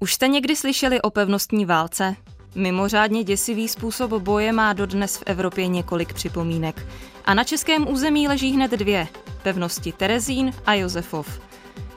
[0.00, 2.16] Už jste někdy slyšeli o pevnostní válce?
[2.54, 6.86] Mimořádně děsivý způsob boje má dodnes v Evropě několik připomínek.
[7.24, 9.08] A na českém území leží hned dvě.
[9.42, 11.40] Pevnosti Terezín a Josefov.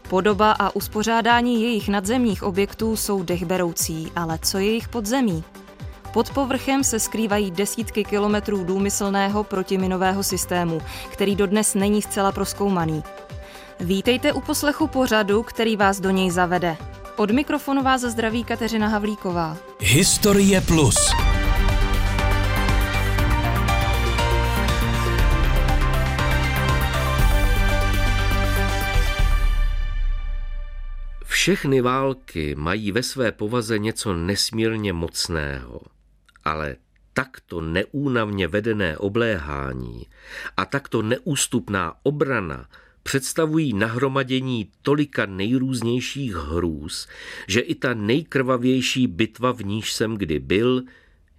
[0.10, 5.44] Podoba a uspořádání jejich nadzemních objektů jsou dechberoucí, ale co je jejich podzemí?
[6.14, 10.82] Pod povrchem se skrývají desítky kilometrů důmyslného protiminového systému,
[11.12, 13.04] který dodnes není zcela proskoumaný.
[13.80, 16.78] Vítejte u poslechu pořadu, který vás do něj zavede.
[17.16, 19.58] Od mikrofonu vás zdraví Kateřina Havlíková.
[19.80, 20.96] Historie Plus.
[31.26, 35.82] Všechny války mají ve své povaze něco nesmírně mocného,
[36.44, 36.76] ale
[37.14, 40.08] takto neúnavně vedené obléhání
[40.58, 42.68] a takto neústupná obrana
[43.04, 47.08] představují nahromadění tolika nejrůznějších hrůz,
[47.48, 50.84] že i ta nejkrvavější bitva, v níž jsem kdy byl,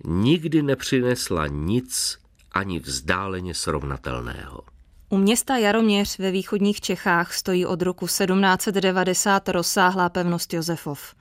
[0.05, 2.19] nikdy nepřinesla nic
[2.53, 4.63] ani vzdáleně srovnatelného.
[5.09, 11.15] U města Jaroměř ve východních Čechách stojí od roku 1790 rozsáhlá pevnost Josefov.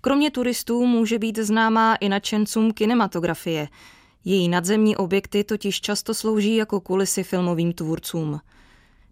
[0.00, 3.68] Kromě turistů může být známá i nadšencům kinematografie.
[4.24, 8.40] Její nadzemní objekty totiž často slouží jako kulisy filmovým tvůrcům.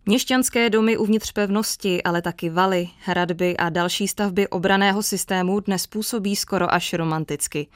[0.08, 6.36] Měšťanské domy uvnitř pevnosti, ale taky valy, hradby a další stavby obraného systému dnes působí
[6.36, 7.68] skoro až romanticky.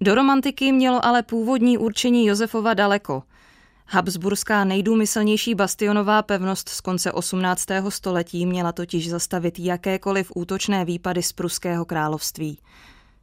[0.00, 3.22] Do romantiky mělo ale původní určení Josefova daleko.
[3.86, 7.66] Habsburská nejdůmyslnější bastionová pevnost z konce 18.
[7.88, 12.58] století měla totiž zastavit jakékoliv útočné výpady z pruského království.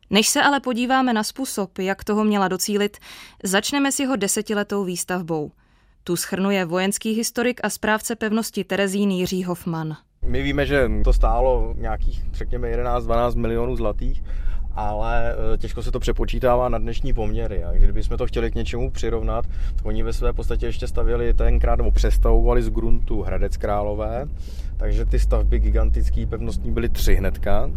[0.10, 2.98] Než se ale podíváme na způsob, jak toho měla docílit,
[3.44, 5.52] začneme s jeho desetiletou výstavbou–
[6.08, 9.96] tu schrnuje vojenský historik a správce pevnosti Terezín Jiří Hoffman.
[10.26, 14.24] My víme, že to stálo nějakých, řekněme, 11-12 milionů zlatých,
[14.76, 17.64] ale e, těžko se to přepočítává na dnešní poměry.
[17.64, 19.46] A kdybychom to chtěli k něčemu přirovnat,
[19.84, 24.28] oni ve své podstatě ještě stavěli tenkrát, nebo přestavovali z gruntu Hradec Králové,
[24.78, 27.70] takže ty stavby gigantické pevnostní byly tři hnedka.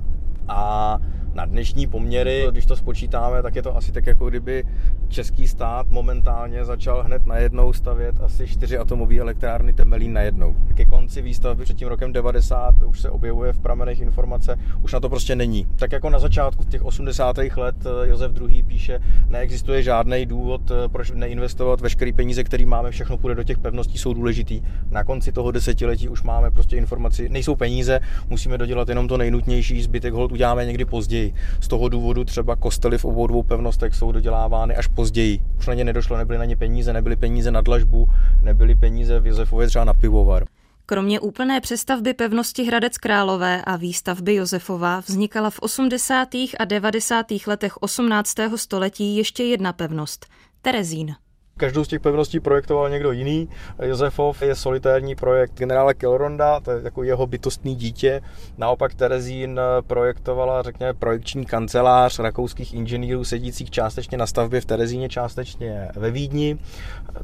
[0.48, 0.98] A
[1.34, 4.64] na dnešní poměry, když to spočítáme, tak je to asi tak, jako kdyby
[5.08, 10.56] český stát momentálně začal hned najednou stavět asi čtyři atomové elektrárny Temelín najednou.
[10.74, 15.00] Ke konci výstavby před tím rokem 90 už se objevuje v pramenech informace, už na
[15.00, 15.66] to prostě není.
[15.76, 17.36] Tak jako na začátku těch 80.
[17.56, 18.62] let eh, Josef II.
[18.62, 23.58] píše, neexistuje žádný důvod, eh, proč neinvestovat veškeré peníze, které máme, všechno půjde do těch
[23.58, 24.62] pevností, jsou důležitý.
[24.90, 29.82] Na konci toho desetiletí už máme prostě informaci, nejsou peníze, musíme dodělat jenom to nejnutnější,
[29.82, 31.34] zbytek hold uděláme někdy později později.
[31.60, 35.40] Z toho důvodu třeba kostely v obou dvou pevnostech jsou dodělávány až později.
[35.58, 38.08] Už na ně nedošlo, nebyly na ně peníze, nebyly peníze na dlažbu,
[38.42, 40.46] nebyly peníze v Josefově třeba na pivovar.
[40.86, 46.28] Kromě úplné přestavby pevnosti Hradec Králové a výstavby Josefova vznikala v 80.
[46.58, 47.26] a 90.
[47.46, 48.34] letech 18.
[48.56, 50.26] století ještě jedna pevnost–
[50.62, 51.14] Terezín.
[51.60, 53.48] Každou z těch pevností projektoval někdo jiný.
[53.82, 58.20] Josefov je solitérní projekt generála Kelronda, to je jako jeho bytostný dítě.
[58.58, 65.88] Naopak Terezín projektovala, řekněme, projekční kancelář rakouských inženýrů sedících částečně na stavbě v Terezíně, částečně
[65.96, 66.58] ve Vídni.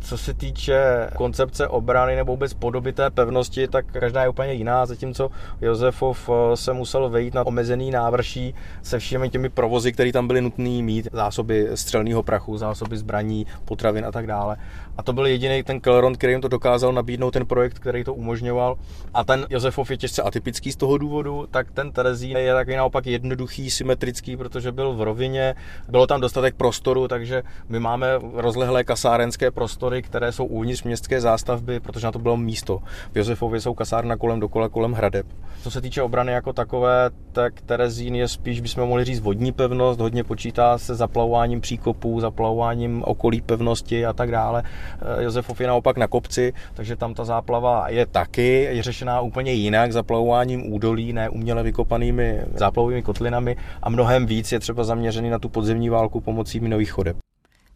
[0.00, 4.86] Co se týče koncepce obrany nebo vůbec podoby té pevnosti, tak každá je úplně jiná,
[4.86, 5.30] zatímco
[5.60, 10.82] Josefov se musel vejít na omezený návrší se všemi těmi provozy, které tam byly nutné
[10.82, 14.56] mít, zásoby střelného prachu, zásoby zbraní, potravin a tak tak dále.
[14.96, 18.14] A to byl jediný ten Kelron, který jim to dokázal nabídnout, ten projekt, který to
[18.14, 18.76] umožňoval.
[19.14, 23.06] A ten Josefov je těžce atypický z toho důvodu, tak ten Terezín je takový naopak
[23.06, 25.54] jednoduchý, symetrický, protože byl v rovině,
[25.88, 31.80] bylo tam dostatek prostoru, takže my máme rozlehlé kasárenské prostory, které jsou uvnitř městské zástavby,
[31.80, 32.78] protože na to bylo místo.
[33.12, 35.26] V Josefově jsou kasárna kolem dokola, kolem hradeb.
[35.62, 40.00] Co se týče obrany jako takové, tak Terezín je spíš, bychom mohli říct, vodní pevnost,
[40.00, 44.62] hodně počítá se zaplavováním příkopů, zaplavováním okolí pevnosti a tak dále.
[45.18, 49.52] Eh, Josefov je naopak na kopci, takže tam ta záplava je taky, je řešená úplně
[49.52, 55.38] jinak, zaplavováním údolí, ne uměle vykopanými záplavovými kotlinami a mnohem víc je třeba zaměřený na
[55.38, 57.16] tu podzemní válku pomocí minových chodeb.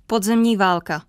[0.06, 1.02] Podzemní válka.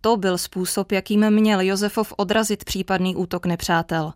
[0.00, 4.12] To byl způsob, jakým měl Josefov odrazit případný útok nepřátel.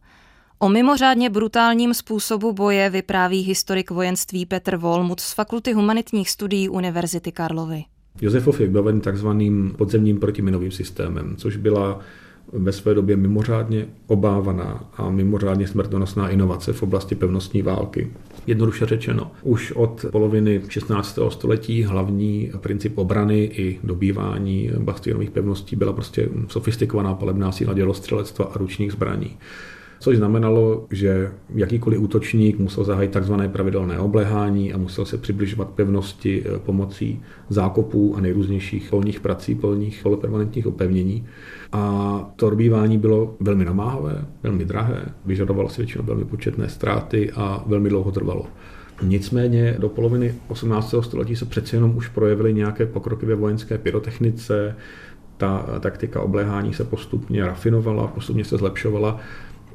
[0.58, 7.32] O mimořádně brutálním způsobu boje vypráví historik vojenství Petr Volmut z Fakulty humanitních studií Univerzity
[7.32, 7.84] Karlovy.
[8.20, 12.00] Josefov je vybaven takzvaným podzemním protiminovým systémem, což byla
[12.52, 18.10] ve své době mimořádně obávaná a mimořádně smrtonosná inovace v oblasti pevnostní války.
[18.46, 21.18] Jednoduše řečeno, už od poloviny 16.
[21.28, 28.58] století hlavní princip obrany i dobývání bastionových pevností byla prostě sofistikovaná palebná síla dělostřelectva a
[28.58, 29.36] ručních zbraní.
[29.98, 36.44] Což znamenalo, že jakýkoliv útočník musel zahájit takzvané pravidelné obléhání a musel se přibližovat pevnosti
[36.46, 41.26] eh, pomocí zákopů a nejrůznějších polních prací, polních polopermanentních opevnění.
[41.72, 47.64] A to odbývání bylo velmi namáhavé, velmi drahé, vyžadovalo si většinou velmi početné ztráty a
[47.66, 48.46] velmi dlouho trvalo.
[49.02, 50.94] Nicméně do poloviny 18.
[51.00, 54.76] století se přeci jenom už projevily nějaké pokroky ve vojenské pyrotechnice,
[55.36, 59.20] ta taktika obléhání se postupně rafinovala, postupně se zlepšovala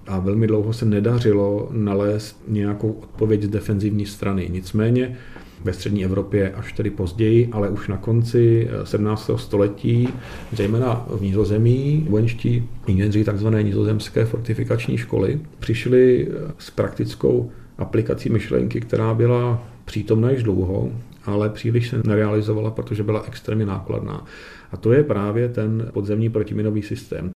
[0.07, 4.49] a velmi dlouho se nedařilo nalézt nějakou odpověď z defenzivní strany.
[4.51, 5.17] Nicméně
[5.63, 9.31] ve střední Evropě až tedy později, ale už na konci 17.
[9.35, 10.09] století,
[10.53, 13.47] zejména v Nizozemí, vojenští inženýři tzv.
[13.47, 16.27] nizozemské fortifikační školy přišli
[16.57, 20.91] s praktickou aplikací myšlenky, která byla přítomná již dlouho,
[21.25, 24.25] ale příliš se nerealizovala, protože byla extrémně nákladná.
[24.71, 27.29] A to je právě ten podzemní protiminový systém.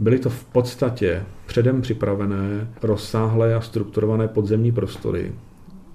[0.00, 5.32] Byly to v podstatě předem připravené, rozsáhlé a strukturované podzemní prostory,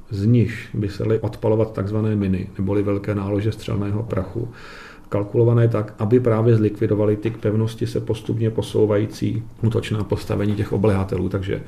[0.10, 4.50] z nich by se odpalovat takzvané miny, neboli velké nálože střelného prachu,
[5.10, 11.30] kalkulované tak, aby právě zlikvidovali ty k pevnosti se postupně posouvající útočná postavení těch oblehatelů.
[11.30, 11.62] Takže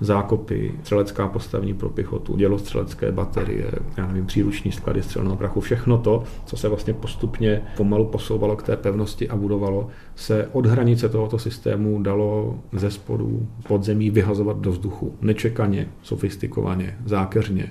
[0.00, 6.24] zákopy, střelecká postavení pro pěchotu, dělostřelecké baterie, já nevím, příruční sklady střelného prachu, všechno to,
[6.44, 11.38] co se vlastně postupně pomalu posouvalo k té pevnosti a budovalo, se od hranice tohoto
[11.38, 15.16] systému dalo ze spodu podzemí vyhazovat do vzduchu.
[15.20, 17.70] Nečekaně, sofistikovaně, zákeřně.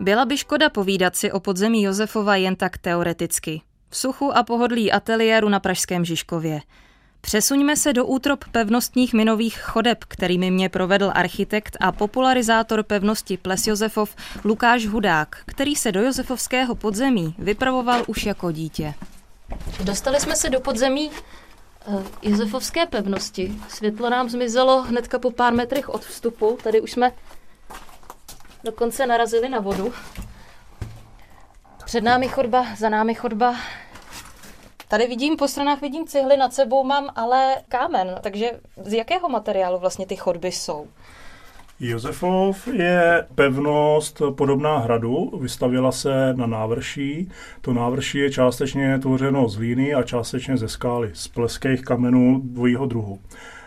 [0.00, 3.60] Byla by škoda povídat si o podzemí Josefova jen tak teoreticky.
[3.88, 6.60] V suchu a pohodlí ateliéru na Pražském Žižkově.
[7.20, 13.66] Přesuňme se do útrop pevnostních minových chodeb, kterými mě provedl architekt a popularizátor pevnosti Ples
[13.66, 18.94] Josefov Lukáš Hudák, který se do josefovského podzemí vypravoval už jako dítě.
[19.84, 21.10] Dostali jsme se do podzemí
[21.86, 23.54] uh, Josefovské pevnosti.
[23.68, 26.58] Světlo nám zmizelo hnedka po pár metrech od vstupu.
[26.62, 27.12] Tady už jsme
[28.64, 29.92] dokonce narazili na vodu.
[31.84, 33.56] Před námi chodba, za námi chodba,
[34.88, 38.50] Tady vidím, po stranách vidím cihly, nad sebou mám ale kámen, takže
[38.84, 40.86] z jakého materiálu vlastně ty chodby jsou?
[41.80, 47.30] Josefov je pevnost podobná hradu, vystavila se na návrší.
[47.60, 52.86] To návrší je částečně tvořeno z hlíny a částečně ze skály, z pleských kamenů dvojího
[52.86, 53.18] druhu.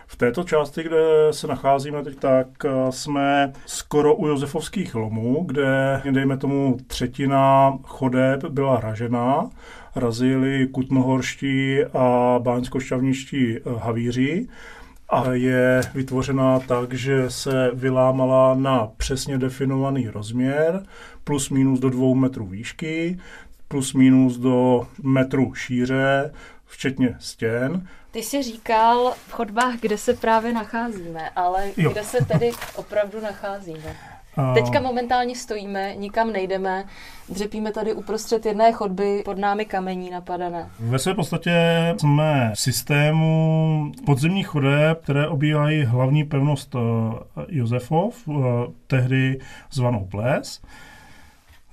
[0.07, 0.97] V této části, kde
[1.31, 2.47] se nacházíme teď, tak
[2.89, 9.49] jsme skoro u Josefovských lomů, kde, dejme tomu, třetina chodeb byla ražená
[9.95, 14.47] razili kutnohorští a báňskošťavničtí eh, havíři
[15.09, 20.85] a je vytvořená tak, že se vylámala na přesně definovaný rozměr,
[21.23, 23.19] plus minus do dvou metrů výšky,
[23.67, 26.33] plus minus do metru šíře,
[26.65, 27.87] včetně stěn.
[28.11, 31.91] Ty jsi říkal v chodbách, kde se právě nacházíme, ale jo.
[31.91, 34.10] kde se tedy opravdu nacházíme?
[34.53, 36.85] Teďka momentálně stojíme, nikam nejdeme,
[37.29, 40.69] dřepíme tady uprostřed jedné chodby, pod námi kamení napadané.
[40.79, 41.51] Ve své podstatě
[41.99, 46.79] jsme v systému podzemních chodeb, které obíhají hlavní pevnost eh,
[47.47, 48.33] Josefov, eh,
[48.87, 49.39] tehdy
[49.71, 50.61] zvanou Ples.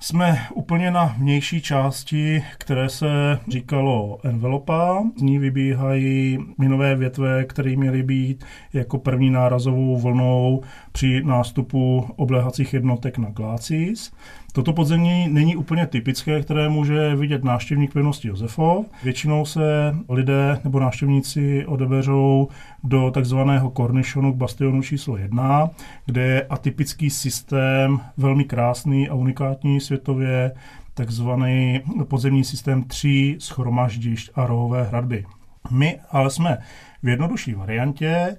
[0.01, 5.03] Jsme úplně na vnější části, které se říkalo envelopa.
[5.17, 10.63] Z ní vybíhají minové větve, které měly být jako první nárazovou vlnou
[10.93, 14.13] při nástupu obléhacích jednotek na Glácis.
[14.53, 18.87] Toto podzemí není úplně typické, které může vidět návštěvník pevnosti Josefov.
[19.05, 22.49] Většinou se lidé nebo návštěvníci odeberou
[22.85, 25.71] do takzvaného kornišonu k bastionu číslo 1,
[26.07, 30.53] kde je atypický systém, velmi krásný a unikátní světově,
[30.95, 35.25] takzvaný podzemní systém tří schromaždišť a rohové hradby.
[35.71, 36.59] My ale jsme
[37.03, 38.37] v jednodušší variantě,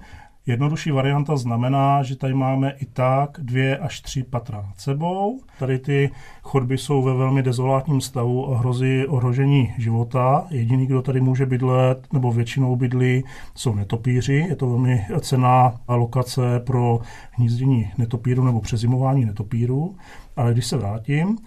[0.50, 5.40] Jednodušší varianta znamená, že tady máme i tak dvě až tři patra nad sebou.
[5.58, 6.10] Tady ty
[6.42, 10.46] chodby jsou ve velmi dezolátním stavu a hrozí ohrožení života.
[10.50, 14.46] Jediný, kdo tady může bydlet, nebo většinou bydlí, jsou netopíři.
[14.48, 19.94] Je to velmi cená lokace pro hnízdění netopíru nebo přezimování netopíru.
[20.36, 21.38] Ale když se vrátím,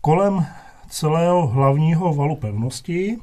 [0.00, 0.46] kolem
[0.88, 3.18] celého hlavního valu pevnosti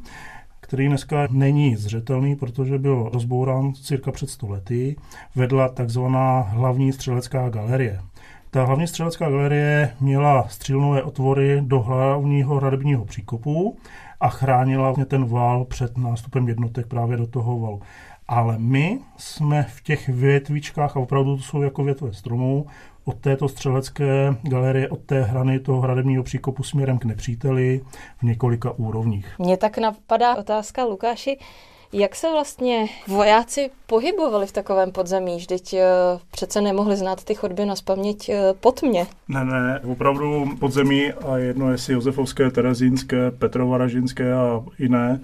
[0.67, 4.95] který dneska není zřetelný, protože byl rozbourán cirka před 100 lety,
[5.35, 7.99] vedla takzvaná hlavní střelecká galerie.
[8.51, 13.77] Ta hlavní střelecká galerie měla střílnové otvory do hlavního hradebního příkopu
[14.19, 17.81] a chránila ten val před nástupem jednotek právě do toho valu.
[18.27, 22.65] Ale my jsme v těch větvičkách, a opravdu to jsou jako větve stromů,
[23.05, 27.81] od této střelecké galerie, od té hrany toho hradebního příkopu směrem k nepříteli
[28.19, 29.35] v několika úrovních.
[29.39, 31.37] Mně tak napadá otázka, Lukáši,
[31.93, 35.37] Jak se vlastně vojáci pohybovali v takovém podzemí?
[35.37, 35.85] Vždyť eh,
[36.31, 39.07] přece nemohli znát ty chodby na spaměť eh, pod mě.
[39.27, 45.19] Ne, ne, opravdu podzemí a jedno jestli Josefovské, Terezínské, Petrovaražinské a jiné,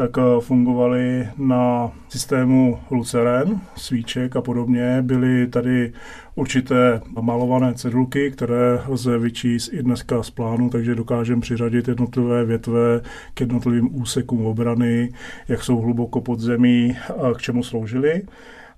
[0.00, 5.02] tak eh, fungovaly na systému luceren, svíček a podobně.
[5.02, 5.92] Byly tady
[6.34, 13.00] určité malované cedulky, které lze vyčíst i dneska z plánu, takže dokážeme přiřadit jednotlivé větve
[13.34, 15.12] k jednotlivým úsekům obrany,
[15.48, 18.22] jak jsou hluboko pod zemí, a k čemu sloužily.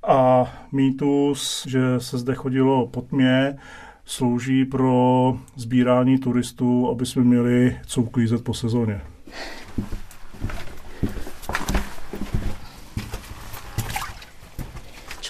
[0.07, 3.57] A mýtus, že se zde chodilo po tmě,
[4.05, 9.12] slouží pro sbírání turistů, aby jsme měli co uklízet po sezóně.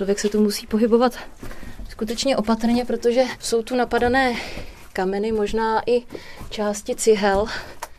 [0.03, 1.19] Člověk se tu musí pohybovat
[1.89, 4.35] skutečně opatrně, protože jsou tu napadané
[4.93, 6.03] kameny, možná i
[6.51, 7.47] části cihel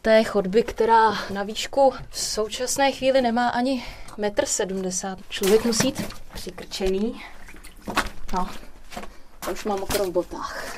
[0.02, 3.84] té chodby, která na výšku v současné chvíli nemá ani
[4.18, 5.20] metr sedmdesát.
[5.30, 7.22] Člověk musí jít přikrčený.
[8.34, 8.50] No,
[9.52, 10.78] už mám mokrou v botách.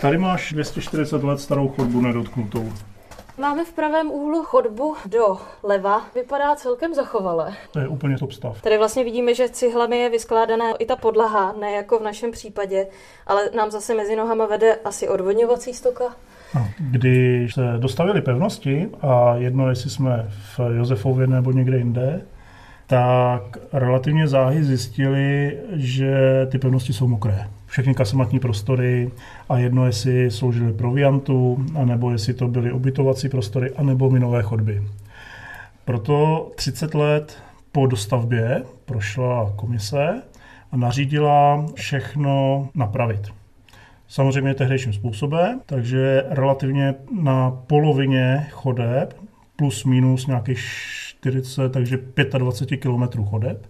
[0.00, 2.72] Tady máš 240 let starou chodbu nedotknutou.
[3.40, 6.02] Máme v pravém úhlu chodbu do leva.
[6.14, 7.54] Vypadá celkem zachovalé.
[7.70, 8.62] To je úplně top stav.
[8.62, 12.86] Tady vlastně vidíme, že cihlami je vyskládaná i ta podlaha, ne jako v našem případě,
[13.26, 16.04] ale nám zase mezi nohama vede asi odvodňovací stoka.
[16.78, 22.26] Když se dostavili pevnosti, a jedno jestli jsme v Josefově nebo někde jinde,
[22.86, 23.42] tak
[23.72, 29.10] relativně záhy zjistili, že ty pevnosti jsou mokré všechny kasematní prostory
[29.48, 34.82] a jedno, jestli sloužily proviantu, anebo jestli to byly ubytovací prostory, anebo minové chodby.
[35.84, 37.38] Proto 30 let
[37.72, 40.22] po dostavbě prošla komise
[40.72, 43.28] a nařídila všechno napravit.
[44.08, 49.14] Samozřejmě tehdejším způsobem, takže relativně na polovině chodeb,
[49.56, 50.58] plus minus nějakých
[51.18, 51.98] 40, takže
[52.38, 53.66] 25 km chodeb,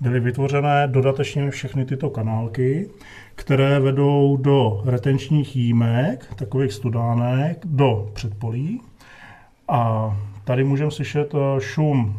[0.00, 2.90] byly vytvořené dodatečně všechny tyto kanálky,
[3.34, 8.80] které vedou do retenčních jímek, takových studánek, do předpolí.
[9.68, 12.16] A tady můžeme slyšet eh, šum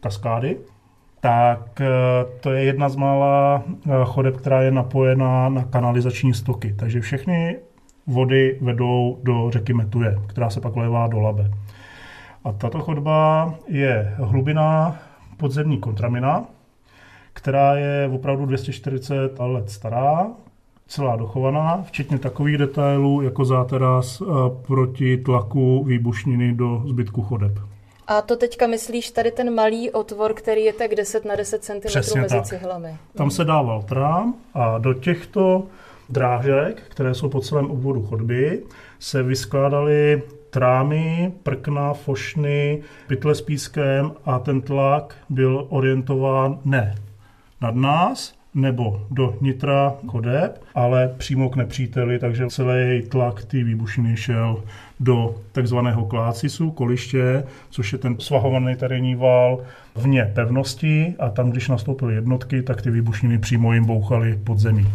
[0.00, 0.56] kaskády,
[1.20, 1.86] tak eh,
[2.40, 6.74] to je jedna z mála eh, chodeb, která je napojená na kanalizační stoky.
[6.78, 7.58] Takže všechny
[8.06, 11.50] vody vedou do řeky Metuje, která se pak levá do Labe.
[12.44, 14.98] A tato chodba je hlubiná
[15.36, 16.44] podzemní kontramina,
[17.36, 20.26] která je opravdu 240 let stará,
[20.86, 24.24] celá dochovaná, včetně takových detailů jako záteras eh,
[24.66, 27.52] proti tlaku výbušniny do zbytku chodeb.
[28.06, 31.86] A to teďka myslíš tady ten malý otvor, který je tak 10 na 10 cm
[31.86, 32.46] Přesně mezi tak.
[32.46, 32.96] cihlami.
[33.16, 35.66] Tam se dával trám a do těchto
[36.08, 38.62] drážek, které jsou po celém obvodu chodby,
[38.98, 46.94] se vyskládaly trámy, prkna, fošny, pytle s pískem a ten tlak byl orientován ne
[47.60, 54.16] nad nás, nebo do nitra chodeb, ale přímo k nepříteli, takže celý tlak té výbušiny
[54.16, 54.64] šel
[55.00, 61.68] do takzvaného klácisu, koliště, což je ten svahovaný terénní val vně pevnosti a tam, když
[61.68, 64.86] nastoupily jednotky, tak ty výbušniny přímo jim bouchaly pod zemí.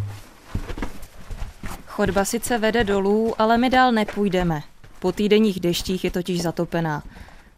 [1.85, 4.61] Chodba sice vede dolů, ale my dál nepůjdeme.
[4.99, 7.03] Po týdenních deštích je totiž zatopená.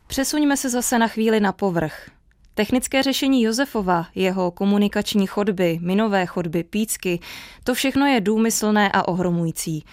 [0.07, 2.10] Přesuňme se zase na chvíli na povrch.
[2.55, 7.19] Technické řešení Josefova, jeho komunikační chodby, minové chodby, pícky,
[7.63, 9.83] to všechno je důmyslné a ohromující.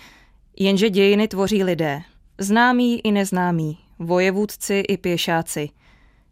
[0.58, 2.02] Jenže dějiny tvoří lidé.
[2.38, 5.68] Známí i neznámí, vojevůdci i pěšáci.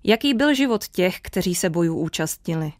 [0.04, 2.72] Jaký byl život těch, kteří se bojů účastnili?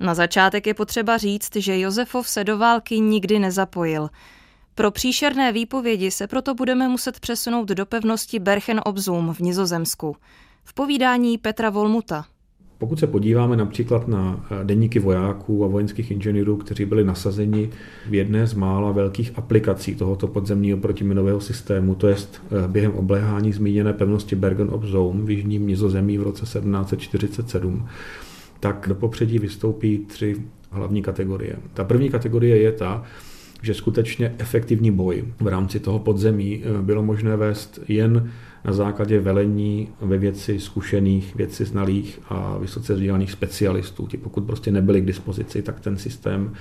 [0.00, 4.10] Na začátek je potřeba říct, že Josefov se do války nikdy nezapojil.
[4.74, 10.16] Pro příšerné výpovědi se proto budeme muset přesunout do pevnosti Berchen ob Zoom v Nizozemsku.
[10.64, 12.26] V povídání Petra Volmuta.
[12.78, 17.70] Pokud se podíváme například na eh, denníky vojáků a vojenských inženýrů, kteří byli nasazeni
[18.08, 23.52] v jedné z mála velkých aplikací tohoto podzemního protiminového systému, to je eh, během obléhání
[23.52, 27.86] zmíněné pevnosti Bergen op Zoom v jižním nizozemí v roce 1747,
[28.60, 30.36] tak do popředí vystoupí tři
[30.70, 31.56] hlavní kategorie.
[31.74, 33.02] Ta první kategorie je ta,
[33.62, 38.30] že skutečně efektivní boj v rámci toho podzemí eh, bylo možné vést jen
[38.64, 44.06] na základě velení ve věci zkušených, věci znalých a vysoce vzdělaných specialistů.
[44.06, 46.52] Ti pokud prostě nebyli k dispozici, tak ten systém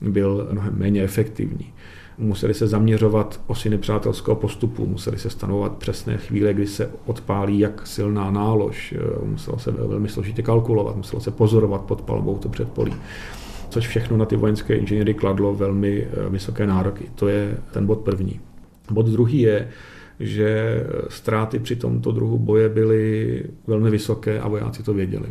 [0.00, 1.72] byl mnohem méně efektivní.
[2.18, 7.86] Museli se zaměřovat osy nepřátelského postupu, museli se stanovat přesné chvíle, kdy se odpálí jak
[7.86, 12.92] silná nálož, muselo se velmi složitě kalkulovat, muselo se pozorovat pod palbou to předpolí
[13.70, 17.04] což všechno na ty vojenské inženýry kladlo velmi eh, vysoké nároky.
[17.14, 18.40] To je ten bod první.
[18.90, 19.68] Bod druhý je,
[20.20, 25.28] že ztráty při tomto druhu boje byly velmi vysoké a vojáci to věděli.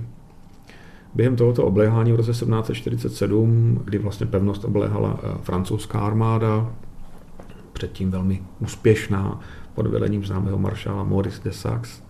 [1.15, 6.73] Během tohoto obléhání v roce 1747, kdy vlastně pevnost obléhala eh, francouzská armáda,
[7.73, 9.39] předtím velmi úspěšná
[9.75, 12.03] pod vedením známého maršála Maurice de Saxe,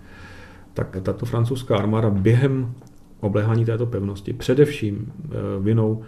[0.73, 2.73] tak tato francouzská armáda během
[3.19, 6.01] obléhání této pevnosti především eh, vinou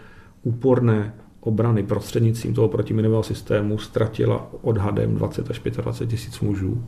[0.44, 6.83] úporné obrany prostřednictvím toho protiminového systému ztratila odhadem 20 až 25 tisíc mužů.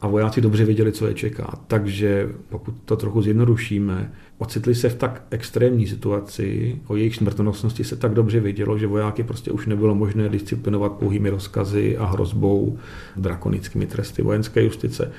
[0.00, 1.58] A vojáci dobře věděli, co je čeká.
[1.66, 7.96] Takže pokud to trochu zjednodušíme, ocitli se v tak extrémní situaci, o jejich smrtonosnosti se
[7.96, 12.78] tak dobře vědělo, že vojáky prostě už nebylo možné disciplinovat pouhými rozkazy a hrozbou
[13.16, 15.12] drakonickými tresty vojenské justice.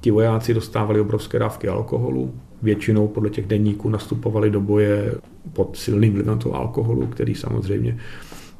[0.00, 5.14] Ti vojáci dostávali obrovské dávky alkoholu, většinou podle těch denníků nastupovali do boje
[5.52, 7.98] pod silným vlivem toho alkoholu, který samozřejmě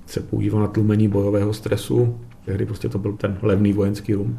[0.07, 2.19] se používal na tlumení bojového stresu.
[2.45, 4.38] Tehdy prostě to byl ten levný vojenský rum.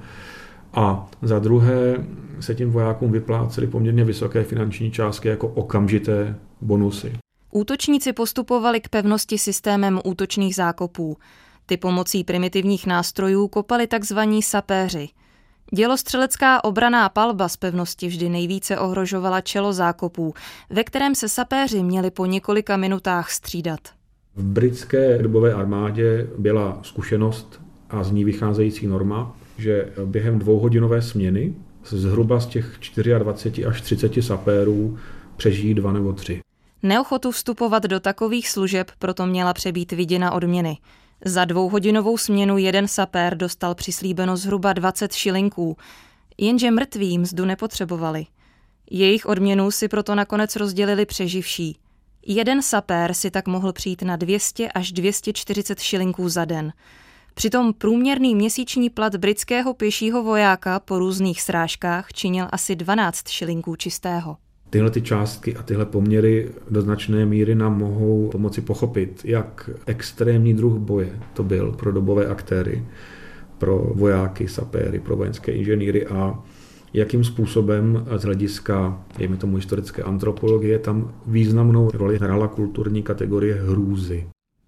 [0.74, 2.06] A za druhé
[2.40, 7.14] se tím vojákům vyplácely poměrně vysoké finanční částky jako okamžité bonusy.
[7.52, 11.18] Útočníci postupovali k pevnosti systémem útočných zákopů.
[11.66, 15.10] Ty pomocí primitivních nástrojů kopali takzvaní sapéři.
[15.74, 20.34] Dělostřelecká obraná palba z pevnosti vždy nejvíce ohrožovala čelo zákopů,
[20.70, 23.80] ve kterém se sapéři měli po několika minutách střídat.
[24.36, 31.54] V britské dobové armádě byla zkušenost a z ní vycházející norma, že během dvouhodinové směny
[31.86, 32.80] zhruba z těch
[33.20, 34.98] 24 až 30 sapérů
[35.38, 36.42] přežijí dva nebo tři.
[36.84, 40.78] Neochotu vstupovat do takových služeb proto měla přebít viděna odměny.
[41.26, 45.78] Za dvouhodinovou směnu jeden sapér dostal přislíbeno zhruba 20 šilinků,
[46.38, 48.26] jenže mrtví mzdu nepotřebovali.
[48.92, 51.80] Jejich odměnu si proto nakonec rozdělili přeživší.
[52.26, 56.74] Jeden sapér si tak mohl přijít na 200 až 240 šilinků za den.
[57.34, 64.38] Přitom průměrný měsíční plat britského pěšího vojáka po různých srážkách činil asi 12 šilinků čistého.
[64.70, 70.54] Tyhle ty částky a tyhle poměry do značné míry nám mohou pomoci pochopit, jak extrémní
[70.54, 72.86] druh boje to byl pro dobové aktéry,
[73.58, 76.40] pro vojáky, sapéry, pro vojenské inženýry a
[76.94, 84.28] jakým způsobem z hlediska, dejme tomu historické antropologie, tam významnou roli hrála kulturní kategorie hrůzy.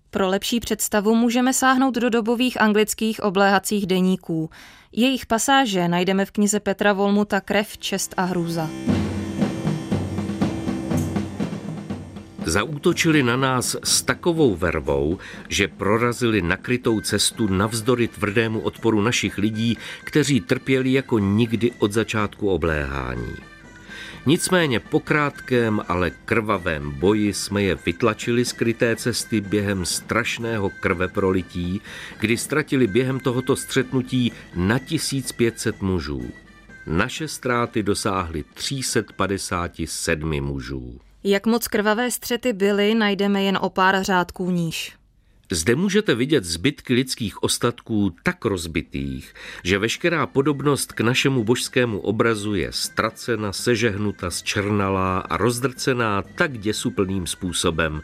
[0.10, 4.50] Pro lepší představu můžeme sáhnout do dobových anglických obléhacích deníků.
[4.92, 8.70] Jejich pasáže najdeme v knize Petra Volmuta Krev, čest a hrůza.
[12.52, 19.78] Zaútočili na nás s takovou vervou, že prorazili nakrytou cestu navzdory tvrdému odporu našich lidí,
[20.04, 23.36] kteří trpěli jako nikdy od začátku obléhání.
[24.26, 31.82] Nicméně po krátkém, ale krvavém boji jsme je vytlačili z kryté cesty během strašného krveprolití,
[32.20, 36.32] kdy ztratili během tohoto střetnutí na 1500 mužů.
[36.88, 41.00] Naše ztráty dosáhly 357 mužů.
[41.24, 44.94] Jak moc krvavé střety byly, najdeme jen o pár řádků níž.
[45.54, 52.56] Zde můžete vidět zbytky lidských ostatků tak rozbitých, že veškerá podobnost k našemu božskému obrazu
[52.56, 58.02] je ztracena, sežehnuta, zčernalá a rozdrcená tak děsuplným způsobem,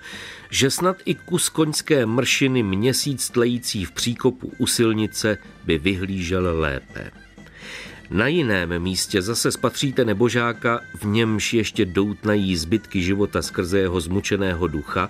[0.49, 7.27] že snad i kus koňské mršiny měsíc tlející v příkopu u silnice by vyhlížel lépe.
[8.10, 14.67] Na jiném místě zase spatříte nebožáka, v němž ještě doutnají zbytky života skrze jeho zmučeného
[14.67, 15.10] ducha,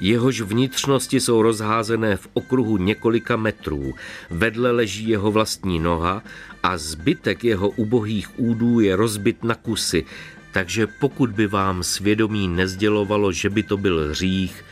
[0.00, 3.94] Jehož vnitřnosti jsou rozházené v okruhu několika metrů,
[4.30, 6.22] vedle leží jeho vlastní noha
[6.62, 10.04] a zbytek jeho ubohých údů je rozbit na kusy,
[10.52, 14.64] takže pokud by vám svědomí nezdělovalo, že by to byl hřích,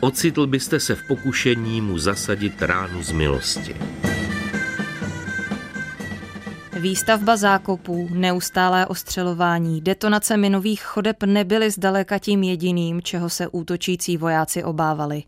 [0.00, 3.74] ocitl byste se v pokušení mu zasadit ránu z milosti.
[6.84, 14.64] Výstavba zákopů, neustálé ostřelování, detonace minových chodeb nebyly zdaleka tím jediným, čeho se útočící vojáci
[14.64, 15.22] obávali.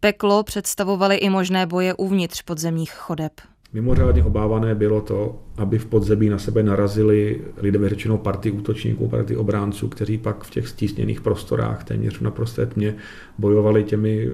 [0.00, 3.32] Peklo představovaly i možné boje uvnitř podzemních chodeb.
[3.72, 9.36] Mimořádně obávané bylo to, aby v podzemí na sebe narazili lidé řečeno party útočníků, party
[9.36, 12.94] obránců, kteří pak v těch stísněných prostorách téměř na prosté tmě
[13.38, 14.30] bojovali těmi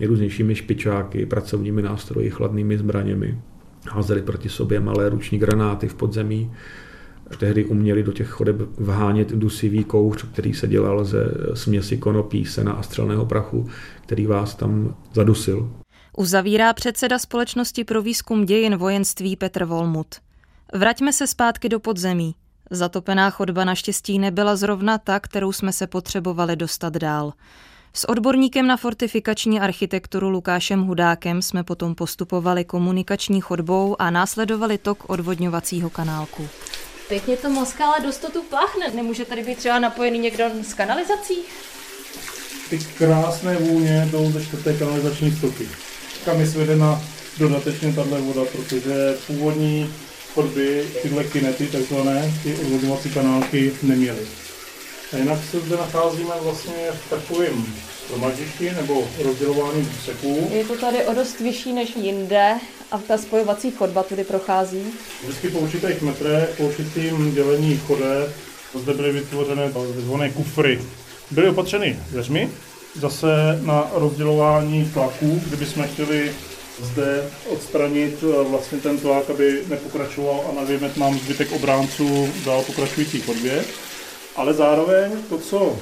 [0.00, 3.38] nejrůznějšími špičáky, pracovními nástroji, chladnými zbraněmi
[3.90, 6.52] házeli proti sobě malé ruční granáty v podzemí.
[7.38, 12.72] Tehdy uměli do těch chodeb vhánět dusivý kouř, který se dělal ze směsi konopí, sena
[12.72, 13.68] a střelného prachu,
[14.02, 15.70] který vás tam zadusil.
[16.16, 20.14] Uzavírá předseda Společnosti pro výzkum dějin vojenství Petr Volmut.
[20.74, 22.34] Vraťme se zpátky do podzemí.
[22.70, 27.32] Zatopená chodba naštěstí nebyla zrovna ta, kterou jsme se potřebovali dostat dál.
[27.96, 35.10] S odborníkem na fortifikační architekturu Lukášem Hudákem jsme potom postupovali komunikační chodbou a následovali tok
[35.10, 36.48] odvodňovacího kanálku.
[37.08, 38.90] Pěkně to mozká, ale dost to tu pláchne.
[38.94, 41.34] Nemůže tady být třeba napojený někdo z kanalizací?
[42.70, 45.68] ty krásné vůně jdou ze čtvrté kanalizační stoky,
[46.24, 47.02] kam je svedena
[47.38, 49.94] dodatečně tahle voda, protože původní
[50.34, 54.26] chodby tyhle kinety, takzvané, ty odvodovací kanálky neměly.
[55.12, 57.66] A jinak se zde nacházíme vlastně v takovém
[58.08, 60.50] shromaždišti nebo rozdělování úseků.
[60.52, 62.54] Je to tady o dost vyšší než jinde
[62.90, 64.82] a ta spojovací chodba tudy prochází.
[65.22, 68.36] Vždycky po určitých metrech, po určitým dělení chodeb,
[68.74, 70.12] zde byly vytvořené tzv.
[70.34, 70.80] kufry.
[71.30, 72.50] Byly opatřeny dveřmi,
[72.94, 76.32] zase na rozdělování tlaků, kdybychom chtěli
[76.82, 83.20] zde odstranit eh, vlastně ten tlak, aby nepokračoval a navěmet nám zbytek obránců dál pokračující
[83.20, 83.64] chodbě.
[84.36, 85.76] Ale zároveň to, co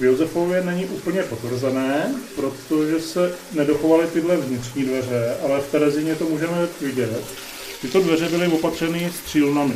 [0.00, 6.24] v Josefově není úplně potvrzené, protože se nedochovaly tyhle vnitřní dveře, ale v Terezíně to
[6.24, 7.24] můžeme vidět.
[7.80, 9.74] Tyto dveře byly opatřeny střílnami.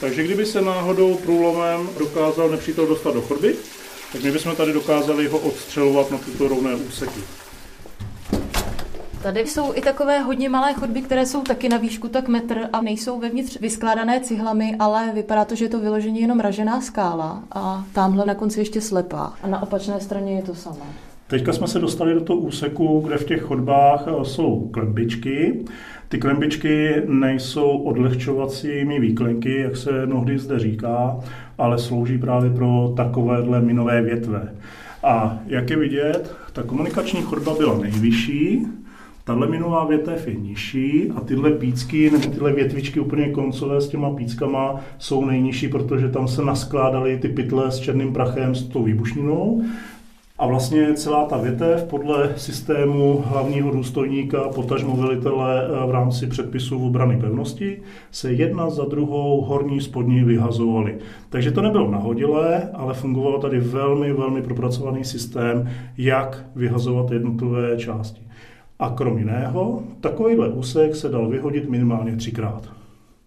[0.00, 3.56] Takže kdyby se náhodou průlomem dokázal nepřítel dostat do chodby,
[4.12, 7.20] tak my bychom tady dokázali ho odstřelovat na tyto rovné úseky.
[9.26, 12.80] Tady jsou i takové hodně malé chodby, které jsou taky na výšku tak metr a
[12.80, 17.84] nejsou vevnitř vyskládané cihlami, ale vypadá to, že je to vyloženě jenom ražená skála a
[17.92, 19.32] tamhle na konci ještě slepá.
[19.42, 20.84] A na opačné straně je to samé.
[21.26, 25.64] Teďka jsme se dostali do toho úseku, kde v těch chodbách eh, jsou klembičky.
[26.08, 31.16] Ty klembičky nejsou odlehčovacími výklenky, jak se mnohdy zde říká,
[31.58, 34.54] ale slouží právě pro takovéhle minové větve.
[35.02, 38.66] A jak je vidět, ta komunikační chodba byla nejvyšší,
[39.26, 44.10] Tahle minová větev je nižší a tyhle pícky nebo tyhle větvičky úplně koncové s těma
[44.10, 49.62] píckama jsou nejnižší, protože tam se naskládaly ty pytle s černým prachem s tou výbušninou.
[50.38, 56.86] A vlastně celá ta větev podle systému hlavního důstojníka, potažmo velitele eh, v rámci předpisů
[56.86, 60.96] obrany pevnosti, se jedna za druhou horní spodní vyhazovaly.
[61.28, 68.26] Takže to nebylo nahodilé, ale fungoval tady velmi, velmi propracovaný systém, jak vyhazovat jednotlivé části.
[68.78, 72.72] A krom jiného, takovýhle úsek se dal vyhodit minimálně třikrát.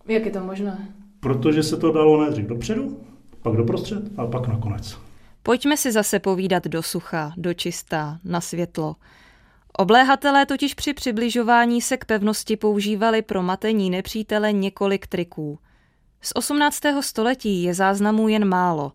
[0.08, 0.88] Jak je to možné?
[1.20, 3.00] Protože se to dalo nejdřív dopředu,
[3.42, 4.98] pak doprostřed a pak nakonec.
[5.44, 8.96] Pojďme si zase povídat do sucha, do čista, na světlo.
[9.78, 15.60] Obléhatelé totiž při přibližování se k pevnosti používali pro matení nepřítele několik triků.
[16.22, 16.80] Z 18.
[17.02, 18.92] století je záznamů jen málo,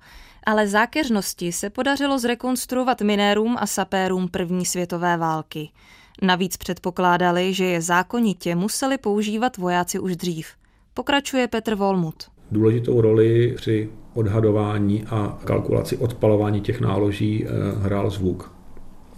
[0.46, 5.70] ale zákeřnosti se podařilo zrekonstruovat minérům a sapérům první světové války–
[6.22, 10.48] Navíc předpokládali, že je zákonitě museli používat vojáci už dřív.
[10.94, 12.14] Pokračuje Petr Volmut.
[12.50, 17.48] Důležitou roli při odhadování a kalkulaci odpalování těch náloží eh,
[17.78, 18.52] hrál zvuk.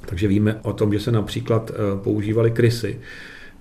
[0.07, 3.01] Takže víme o tom, že se například eh, používaly krysy,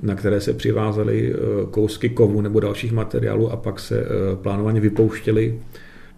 [0.01, 1.37] na které se přivázaly eh,
[1.71, 4.05] kousky kovu nebo dalších materiálů a pak se
[4.41, 5.59] plánovaně vypouštěly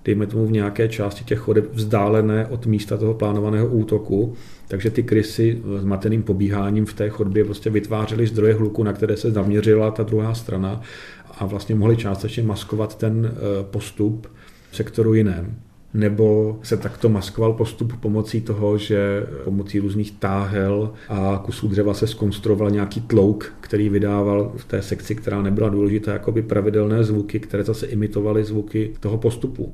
[0.08, 4.34] dejme tomu v nějaké části těch chodeb vzdálené od místa toho plánovaného útoku,
[4.68, 9.18] takže ty krysy s mateným pobíháním v té chodbě prostě vytvářely zdroje hluku, na které
[9.18, 10.82] se zaměřila ta druhá strana
[11.38, 14.28] a vlastně mohly částečně maskovat ten eh, postup
[14.72, 15.56] v sektoru jiném
[15.94, 22.08] nebo se takto maskoval postup pomocí toho, že pomocí různých táhel a kusů dřeva se
[22.08, 27.64] skonstruoval nějaký tlouk, který vydával v té sekci, která nebyla důležitá, jakoby pravidelné zvuky, které
[27.64, 29.74] zase imitovaly zvuky toho postupu.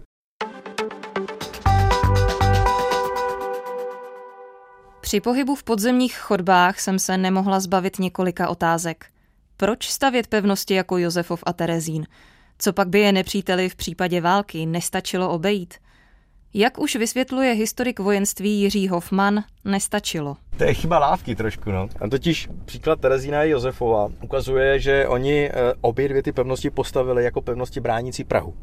[5.04, 9.06] Při pohybu v podzemních chodbách jsem se nemohla zbavit několika otázek.
[9.58, 12.06] Proč stavět pevnosti jako Josefov a Terezín?
[12.60, 15.74] Co pak by je nepříteli v případě války nestačilo obejít?
[16.54, 20.38] Jak už vysvětluje historik vojenství Jiří Hoffman, nestačilo.
[20.58, 21.90] To je chyba lávky trošku, no.
[22.00, 27.24] A totiž příklad Terezína a Josefova ukazuje, že oni eh, obě dvě ty pevnosti postavili
[27.24, 28.54] jako pevnosti bránící Prahu.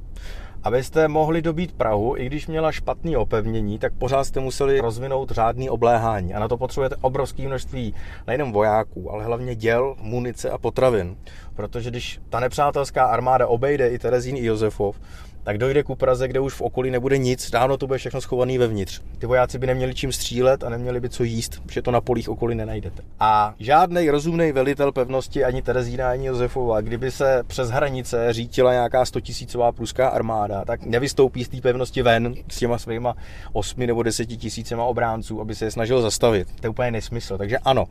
[0.65, 5.71] Abyste mohli dobít Prahu, i když měla špatný opevnění, tak pořád jste museli rozvinout řádný
[5.71, 6.35] obléhání.
[6.35, 7.95] A na to potřebujete obrovské množství
[8.27, 11.17] nejenom vojáků, ale hlavně děl, munice a potravin.
[11.55, 15.01] Protože když ta nepřátelská armáda obejde i Terezín i Josefov,
[15.43, 18.59] tak dojde ku Praze, kde už v okolí nebude nic, dávno to bude všechno schované
[18.59, 19.01] vevnitř.
[19.19, 22.29] Ty vojáci by neměli čím střílet a neměli by co jíst, protože to na polích
[22.29, 23.03] okolí nenajdete.
[23.21, 29.05] A žádný rozumný velitel pevnosti ani Terezína, ani Josefova, kdyby se přes hranice řítila nějaká
[29.05, 33.15] 100 tisícová pruská armáda, tak nevystoupí z té pevnosti ven s těma svýma
[33.53, 36.49] 8 nebo 10 tisícema obránců, aby se je snažil zastavit.
[36.61, 37.39] To je úplně nesmysl.
[37.39, 37.85] Takže ano,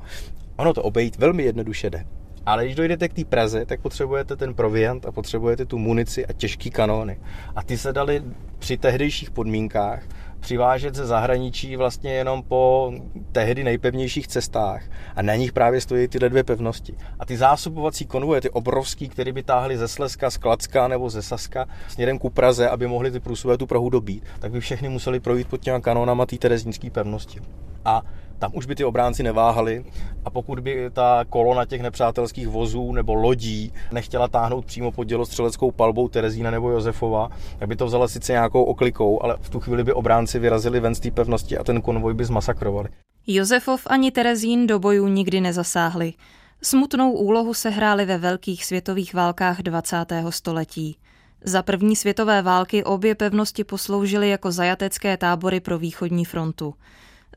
[0.58, 2.06] ono to obejít velmi jednoduše jde.
[2.50, 6.34] Ale když dojdete k té Praze, tak potřebujete ten proviant a potřebujete tu munici a
[6.34, 7.20] těžké kanóny.
[7.56, 8.24] A ty se dali
[8.60, 10.04] při tehdejších podmínkách
[10.40, 12.94] přivážet ze zahraničí vlastně jenom po
[13.32, 14.84] tehdy nejpevnějších cestách
[15.16, 16.96] a na nich právě stojí tyhle dvě pevnosti.
[17.20, 21.22] A ty zásobovací konvoje, ty obrovský, které by táhly ze Slezska, z Klacka nebo ze
[21.22, 25.20] Saska směrem ku Praze, aby mohli ty průsové tu Prahu dobít, tak by všechny museli
[25.20, 27.40] projít pod těma kanónama té terezínské pevnosti.
[27.86, 28.02] A
[28.40, 29.86] tam už by ty obránci neváhali
[30.26, 35.72] a pokud by ta kolona těch nepřátelských vozů nebo lodí nechtěla táhnout přímo pod dělostřeleckou
[35.72, 39.84] palbou Terezína nebo Josefova, tak by to vzala sice nějakou oklikou, ale v tu chvíli
[39.84, 42.90] by obránci vyrazili ven z té pevnosti a ten konvoj by zmasakrovali.
[43.28, 46.14] Josefov ani Terezín do bojů nikdy nezasáhli.
[46.62, 49.96] Smutnou úlohu se hráli ve velkých světových válkách 20.
[50.30, 50.98] století.
[51.44, 56.74] Za první světové války obě pevnosti posloužily jako zajatecké tábory pro východní frontu.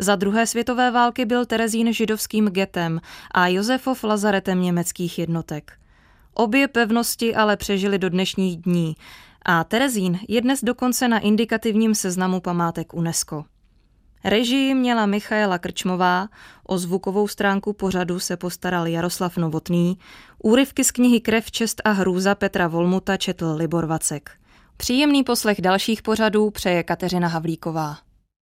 [0.01, 3.01] Za druhé světové války byl Terezín židovským getem
[3.35, 5.73] a Josefov lazaretem německých jednotek.
[6.35, 8.97] Obě pevnosti ale přežily do dnešních dní
[9.45, 13.45] a Terezín je dnes dokonce na indikativním seznamu památek UNESCO.
[14.25, 16.29] Režii měla Michaela Krčmová,
[16.67, 19.99] o zvukovou stránku pořadu se postaral Jaroslav Novotný,
[20.43, 24.31] úryvky z knihy Krev, čest a hrůza Petra Volmuta četl Libor Vacek.
[24.77, 27.99] Příjemný poslech dalších pořadů přeje Kateřina Havlíková.